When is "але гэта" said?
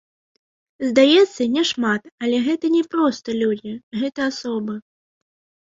2.25-2.73